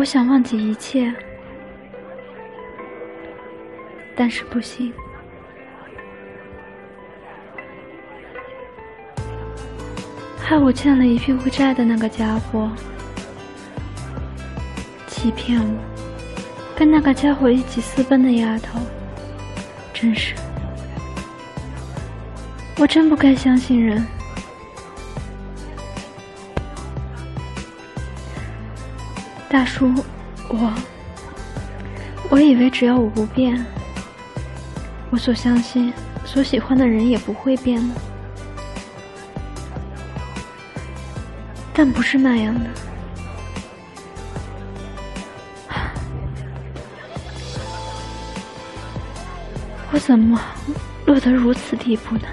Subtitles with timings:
[0.00, 1.14] 我想忘记一切，
[4.16, 4.90] 但是不行。
[10.38, 12.70] 害我欠了一屁股债的那个家伙，
[15.06, 15.78] 欺骗我，
[16.74, 18.80] 跟那个家伙一起私奔的丫头，
[19.92, 20.34] 真是，
[22.78, 24.02] 我真不该相信人。
[29.50, 29.92] 大叔，
[30.48, 30.72] 我，
[32.30, 33.66] 我以为只要我不变，
[35.10, 35.92] 我所相信、
[36.24, 37.94] 所喜欢的人也不会变的，
[41.74, 42.60] 但不是那样的。
[49.90, 50.40] 我怎么
[51.06, 52.28] 落得如此地步呢？